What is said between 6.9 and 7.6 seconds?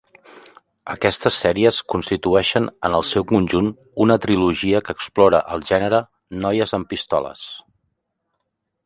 pistoles".